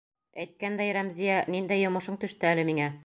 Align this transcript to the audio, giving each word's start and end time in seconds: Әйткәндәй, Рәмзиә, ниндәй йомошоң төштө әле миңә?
Әйткәндәй, 0.43 0.95
Рәмзиә, 0.97 1.35
ниндәй 1.57 1.85
йомошоң 1.85 2.19
төштө 2.25 2.51
әле 2.55 2.65
миңә? 2.73 2.91